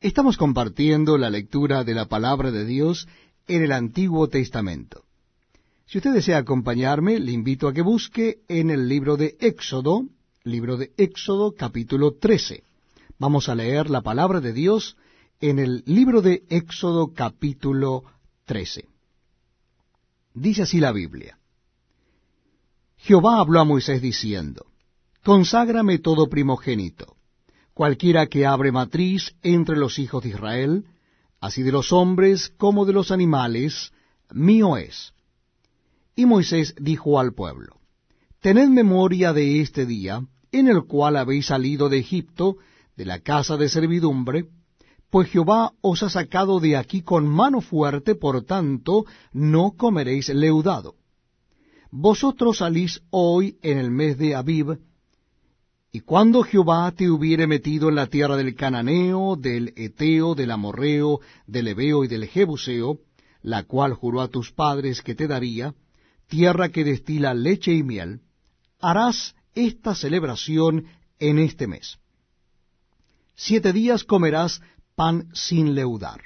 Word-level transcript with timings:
Estamos 0.00 0.36
compartiendo 0.36 1.18
la 1.18 1.28
lectura 1.28 1.82
de 1.82 1.92
la 1.92 2.04
palabra 2.04 2.52
de 2.52 2.64
Dios 2.64 3.08
en 3.48 3.64
el 3.64 3.72
Antiguo 3.72 4.28
Testamento. 4.28 5.02
Si 5.86 5.98
usted 5.98 6.12
desea 6.12 6.38
acompañarme, 6.38 7.18
le 7.18 7.32
invito 7.32 7.66
a 7.66 7.72
que 7.72 7.82
busque 7.82 8.38
en 8.46 8.70
el 8.70 8.86
libro 8.86 9.16
de 9.16 9.36
Éxodo, 9.40 10.06
libro 10.44 10.76
de 10.76 10.92
Éxodo 10.96 11.52
capítulo 11.52 12.12
13. 12.12 12.62
Vamos 13.18 13.48
a 13.48 13.56
leer 13.56 13.90
la 13.90 14.00
palabra 14.02 14.40
de 14.40 14.52
Dios 14.52 14.96
en 15.40 15.58
el 15.58 15.82
libro 15.84 16.22
de 16.22 16.44
Éxodo 16.48 17.12
capítulo 17.12 18.04
13. 18.44 18.86
Dice 20.32 20.62
así 20.62 20.78
la 20.78 20.92
Biblia. 20.92 21.40
Jehová 22.98 23.40
habló 23.40 23.58
a 23.58 23.64
Moisés 23.64 24.00
diciendo, 24.00 24.66
Conságrame 25.24 25.98
todo 25.98 26.28
primogénito 26.28 27.17
Cualquiera 27.78 28.26
que 28.26 28.44
abre 28.44 28.72
matriz 28.72 29.36
entre 29.40 29.76
los 29.76 30.00
hijos 30.00 30.24
de 30.24 30.30
Israel, 30.30 30.86
así 31.40 31.62
de 31.62 31.70
los 31.70 31.92
hombres 31.92 32.52
como 32.56 32.84
de 32.86 32.92
los 32.92 33.12
animales, 33.12 33.92
mío 34.32 34.76
es. 34.76 35.12
Y 36.16 36.26
Moisés 36.26 36.74
dijo 36.80 37.20
al 37.20 37.34
pueblo, 37.34 37.76
Tened 38.40 38.70
memoria 38.70 39.32
de 39.32 39.60
este 39.60 39.86
día, 39.86 40.26
en 40.50 40.66
el 40.66 40.86
cual 40.86 41.16
habéis 41.16 41.46
salido 41.46 41.88
de 41.88 41.98
Egipto, 41.98 42.56
de 42.96 43.04
la 43.04 43.20
casa 43.20 43.56
de 43.56 43.68
servidumbre, 43.68 44.46
pues 45.08 45.30
Jehová 45.30 45.70
os 45.80 46.02
ha 46.02 46.10
sacado 46.10 46.58
de 46.58 46.76
aquí 46.76 47.02
con 47.02 47.28
mano 47.28 47.60
fuerte, 47.60 48.16
por 48.16 48.42
tanto 48.42 49.04
no 49.32 49.76
comeréis 49.76 50.30
leudado. 50.30 50.96
Vosotros 51.92 52.58
salís 52.58 53.02
hoy 53.10 53.56
en 53.62 53.78
el 53.78 53.92
mes 53.92 54.18
de 54.18 54.34
Abib, 54.34 54.80
y 55.98 56.02
cuando 56.02 56.44
Jehová 56.44 56.92
te 56.92 57.10
hubiere 57.10 57.48
metido 57.48 57.88
en 57.88 57.96
la 57.96 58.06
tierra 58.06 58.36
del 58.36 58.54
Cananeo, 58.54 59.34
del 59.34 59.72
Eteo, 59.74 60.36
del 60.36 60.52
Amorreo, 60.52 61.18
del 61.48 61.66
Ebeo 61.66 62.04
y 62.04 62.06
del 62.06 62.28
Jebuseo, 62.28 63.00
la 63.42 63.64
cual 63.64 63.94
juró 63.94 64.20
a 64.20 64.28
tus 64.28 64.52
padres 64.52 65.02
que 65.02 65.16
te 65.16 65.26
daría, 65.26 65.74
tierra 66.28 66.68
que 66.68 66.84
destila 66.84 67.34
leche 67.34 67.72
y 67.72 67.82
miel, 67.82 68.20
harás 68.78 69.34
esta 69.56 69.96
celebración 69.96 70.86
en 71.18 71.40
este 71.40 71.66
mes. 71.66 71.98
Siete 73.34 73.72
días 73.72 74.04
comerás 74.04 74.62
pan 74.94 75.28
sin 75.34 75.74
leudar, 75.74 76.20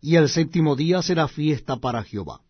y 0.00 0.14
el 0.14 0.28
séptimo 0.28 0.76
día 0.76 1.02
será 1.02 1.26
fiesta 1.26 1.78
para 1.78 2.04
Jehová. 2.04 2.42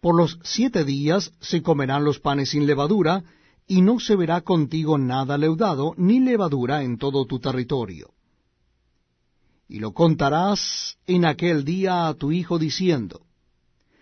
Por 0.00 0.16
los 0.16 0.38
siete 0.44 0.86
días 0.86 1.30
se 1.40 1.60
comerán 1.60 2.04
los 2.04 2.20
panes 2.20 2.48
sin 2.48 2.66
levadura, 2.66 3.22
y 3.68 3.82
no 3.82 4.00
se 4.00 4.16
verá 4.16 4.40
contigo 4.40 4.96
nada 4.96 5.36
leudado, 5.36 5.94
ni 5.98 6.20
levadura 6.20 6.82
en 6.82 6.96
todo 6.96 7.26
tu 7.26 7.38
territorio. 7.38 8.14
Y 9.68 9.78
lo 9.78 9.92
contarás 9.92 10.96
en 11.06 11.26
aquel 11.26 11.64
día 11.64 12.08
a 12.08 12.14
tu 12.14 12.32
hijo 12.32 12.58
diciendo, 12.58 13.20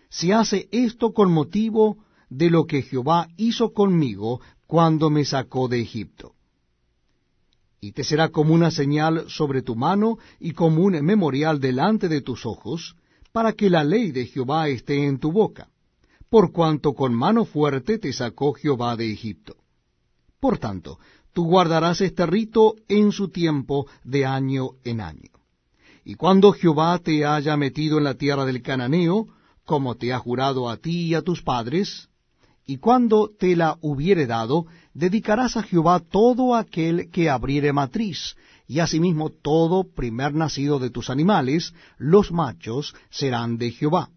Se 0.09 0.33
hace 0.33 0.69
esto 0.71 1.13
con 1.13 1.33
motivo 1.33 1.99
de 2.31 2.49
lo 2.49 2.67
que 2.67 2.83
Jehová 2.83 3.29
hizo 3.37 3.73
conmigo 3.73 4.41
cuando 4.69 5.11
me 5.11 5.25
sacó 5.25 5.67
de 5.67 5.81
Egipto. 5.81 6.35
Y 7.81 7.91
te 7.91 8.05
será 8.05 8.29
como 8.29 8.55
una 8.55 8.71
señal 8.71 9.29
sobre 9.29 9.63
tu 9.63 9.75
mano 9.75 10.19
y 10.39 10.53
como 10.53 10.83
un 10.83 10.93
memorial 11.05 11.61
delante 11.61 12.09
de 12.09 12.21
tus 12.21 12.47
ojos, 12.47 12.95
para 13.33 13.53
que 13.53 13.69
la 13.69 13.83
ley 13.83 14.13
de 14.13 14.27
Jehová 14.27 14.69
esté 14.69 15.05
en 15.07 15.19
tu 15.19 15.33
boca 15.33 15.69
por 16.37 16.53
cuanto 16.53 16.93
con 16.93 17.15
mano 17.15 17.47
fuerte 17.47 17.99
te 17.99 18.13
sacó 18.13 18.53
Jehová 18.53 18.95
de 18.95 19.11
Egipto. 19.11 19.57
Por 20.39 20.59
tanto, 20.59 20.99
tú 21.33 21.47
guardarás 21.47 22.03
este 22.03 22.27
rito 22.27 22.75
en 22.89 23.11
su 23.11 23.31
tiempo 23.31 23.87
de 24.05 24.27
año 24.27 24.73
en 24.85 25.01
año. 25.01 25.31
Y 26.05 26.15
cuando 26.15 26.53
Jehová 26.53 26.99
te 26.99 27.25
haya 27.25 27.57
metido 27.57 27.97
en 27.97 28.05
la 28.05 28.17
tierra 28.17 28.45
del 28.45 28.61
Cananeo, 28.61 29.29
como 29.65 29.95
te 29.95 30.13
ha 30.13 30.19
jurado 30.19 30.69
a 30.69 30.77
ti 30.77 31.07
y 31.07 31.15
a 31.15 31.23
tus 31.23 31.41
padres, 31.41 32.11
y 32.67 32.77
cuando 32.77 33.31
te 33.31 33.57
la 33.57 33.79
hubiere 33.81 34.27
dado, 34.27 34.67
dedicarás 34.93 35.57
a 35.57 35.63
Jehová 35.63 36.01
todo 36.01 36.55
aquel 36.55 37.11
que 37.11 37.31
abriere 37.31 37.73
matriz, 37.73 38.37
y 38.67 38.81
asimismo 38.81 39.31
todo 39.31 39.85
primer 39.85 40.35
nacido 40.35 40.79
de 40.81 40.91
tus 40.91 41.09
animales, 41.09 41.73
los 41.97 42.31
machos 42.31 42.95
serán 43.09 43.57
de 43.57 43.71
Jehová 43.71 44.11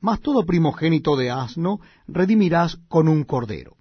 mas 0.00 0.20
todo 0.20 0.46
primogénito 0.46 1.16
de 1.16 1.30
asno 1.30 1.80
redimirás 2.06 2.76
con 2.88 3.08
un 3.08 3.24
cordero. 3.24 3.76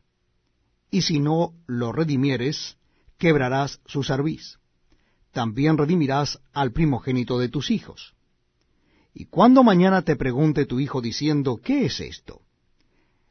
Y 0.90 1.02
si 1.02 1.20
no 1.20 1.54
lo 1.68 1.92
redimieres, 1.92 2.78
quebrarás 3.18 3.82
su 3.86 4.04
cerviz. 4.04 4.58
También 5.32 5.78
redimirás 5.78 6.40
al 6.54 6.72
primogénito 6.72 7.38
de 7.38 7.50
tus 7.50 7.70
hijos. 7.70 8.16
Y 9.14 9.26
cuando 9.26 9.64
mañana 9.64 10.02
te 10.02 10.16
pregunte 10.16 10.66
tu 10.66 10.80
hijo 10.80 11.02
diciendo, 11.02 11.60
¿qué 11.64 11.86
es 11.86 12.00
esto? 12.00 12.42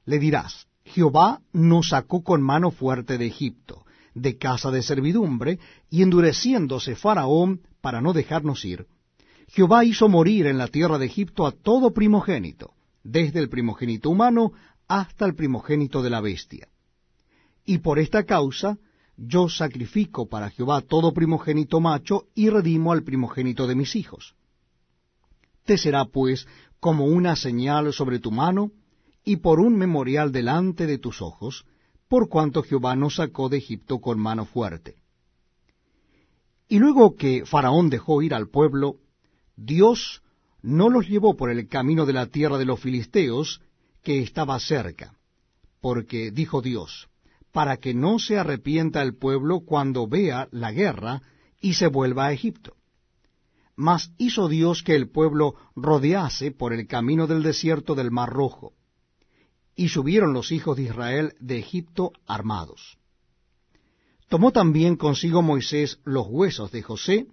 Le 0.04 0.18
dirás, 0.18 0.66
Jehová 0.84 1.40
nos 1.52 1.88
sacó 1.88 2.22
con 2.22 2.42
mano 2.42 2.70
fuerte 2.70 3.18
de 3.18 3.26
Egipto, 3.26 3.84
de 4.14 4.36
casa 4.38 4.70
de 4.70 4.82
servidumbre, 4.82 5.58
y 5.90 6.02
endureciéndose 6.02 6.94
Faraón 6.94 7.62
para 7.80 8.00
no 8.00 8.12
dejarnos 8.12 8.64
ir, 8.64 8.86
Jehová 9.48 9.84
hizo 9.84 10.08
morir 10.08 10.46
en 10.46 10.58
la 10.58 10.68
tierra 10.68 10.98
de 10.98 11.06
Egipto 11.06 11.46
a 11.46 11.52
todo 11.52 11.92
primogénito, 11.92 12.74
desde 13.06 13.38
el 13.38 13.48
primogénito 13.48 14.10
humano 14.10 14.52
hasta 14.88 15.24
el 15.24 15.34
primogénito 15.34 16.02
de 16.02 16.10
la 16.10 16.20
bestia. 16.20 16.68
Y 17.64 17.78
por 17.78 17.98
esta 17.98 18.24
causa 18.24 18.78
yo 19.16 19.48
sacrifico 19.48 20.28
para 20.28 20.50
Jehová 20.50 20.82
todo 20.82 21.12
primogénito 21.12 21.80
macho 21.80 22.26
y 22.34 22.50
redimo 22.50 22.92
al 22.92 23.02
primogénito 23.02 23.66
de 23.66 23.74
mis 23.74 23.96
hijos. 23.96 24.34
Te 25.64 25.78
será 25.78 26.04
pues 26.04 26.46
como 26.80 27.06
una 27.06 27.36
señal 27.36 27.92
sobre 27.92 28.18
tu 28.18 28.30
mano 28.30 28.72
y 29.24 29.36
por 29.36 29.60
un 29.60 29.76
memorial 29.76 30.30
delante 30.32 30.86
de 30.86 30.98
tus 30.98 31.22
ojos, 31.22 31.64
por 32.08 32.28
cuanto 32.28 32.62
Jehová 32.62 32.94
nos 32.94 33.16
sacó 33.16 33.48
de 33.48 33.58
Egipto 33.58 34.00
con 34.00 34.18
mano 34.20 34.44
fuerte. 34.44 34.96
Y 36.68 36.78
luego 36.78 37.16
que 37.16 37.44
Faraón 37.44 37.90
dejó 37.90 38.22
ir 38.22 38.34
al 38.34 38.48
pueblo, 38.48 38.96
Dios 39.56 40.22
no 40.66 40.90
los 40.90 41.06
llevó 41.06 41.36
por 41.36 41.48
el 41.48 41.68
camino 41.68 42.06
de 42.06 42.12
la 42.12 42.26
tierra 42.26 42.58
de 42.58 42.64
los 42.64 42.80
filisteos, 42.80 43.60
que 44.02 44.20
estaba 44.20 44.58
cerca, 44.58 45.16
porque 45.80 46.32
dijo 46.32 46.60
Dios, 46.60 47.08
para 47.52 47.76
que 47.76 47.94
no 47.94 48.18
se 48.18 48.36
arrepienta 48.36 49.00
el 49.02 49.16
pueblo 49.16 49.60
cuando 49.60 50.08
vea 50.08 50.48
la 50.50 50.72
guerra 50.72 51.22
y 51.60 51.74
se 51.74 51.86
vuelva 51.86 52.26
a 52.26 52.32
Egipto. 52.32 52.74
Mas 53.76 54.10
hizo 54.18 54.48
Dios 54.48 54.82
que 54.82 54.96
el 54.96 55.08
pueblo 55.08 55.54
rodease 55.76 56.50
por 56.50 56.72
el 56.72 56.88
camino 56.88 57.28
del 57.28 57.44
desierto 57.44 57.94
del 57.94 58.10
Mar 58.10 58.30
Rojo, 58.30 58.72
y 59.76 59.90
subieron 59.90 60.32
los 60.32 60.50
hijos 60.50 60.76
de 60.76 60.82
Israel 60.82 61.34
de 61.38 61.58
Egipto 61.58 62.10
armados. 62.26 62.98
Tomó 64.28 64.50
también 64.50 64.96
consigo 64.96 65.42
Moisés 65.42 66.00
los 66.04 66.26
huesos 66.28 66.72
de 66.72 66.82
José, 66.82 67.28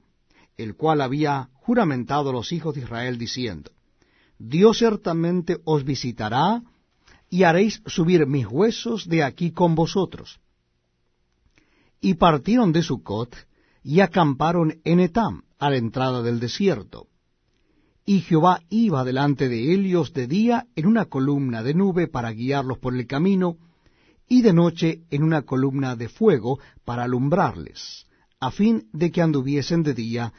el 0.57 0.75
cual 0.75 1.01
había 1.01 1.49
juramentado 1.53 2.29
a 2.29 2.33
los 2.33 2.51
hijos 2.51 2.75
de 2.75 2.81
Israel, 2.81 3.17
diciendo, 3.17 3.71
Dios 4.37 4.79
ciertamente 4.79 5.57
os 5.63 5.83
visitará, 5.83 6.61
y 7.29 7.43
haréis 7.43 7.81
subir 7.87 8.27
mis 8.27 8.45
huesos 8.45 9.07
de 9.07 9.23
aquí 9.23 9.51
con 9.51 9.73
vosotros. 9.73 10.39
Y 11.99 12.15
partieron 12.15 12.71
de 12.71 12.83
Sucot, 12.83 13.35
y 13.83 14.01
acamparon 14.01 14.79
en 14.83 14.99
Etam, 14.99 15.43
a 15.57 15.69
la 15.69 15.77
entrada 15.77 16.21
del 16.21 16.39
desierto. 16.39 17.07
Y 18.05 18.19
Jehová 18.19 18.61
iba 18.69 19.03
delante 19.03 19.47
de 19.47 19.73
ellos 19.73 20.13
de 20.13 20.27
día 20.27 20.67
en 20.75 20.85
una 20.85 21.05
columna 21.05 21.63
de 21.63 21.73
nube 21.73 22.07
para 22.07 22.31
guiarlos 22.31 22.77
por 22.77 22.93
el 22.95 23.07
camino, 23.07 23.57
y 24.27 24.41
de 24.41 24.53
noche 24.53 25.03
en 25.09 25.23
una 25.23 25.43
columna 25.43 25.95
de 25.95 26.09
fuego 26.09 26.59
para 26.85 27.05
alumbrarles, 27.05 28.05
a 28.43 28.51
fin 28.51 28.89
de 28.91 29.09
que 29.09 29.21
anduviesen 29.21 29.83
de 29.83 29.93
día 29.93 30.33